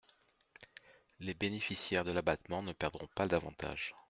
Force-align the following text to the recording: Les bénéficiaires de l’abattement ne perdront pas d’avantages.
Les 1.19 1.35
bénéficiaires 1.35 2.03
de 2.03 2.11
l’abattement 2.11 2.63
ne 2.63 2.73
perdront 2.73 3.05
pas 3.13 3.27
d’avantages. 3.27 3.93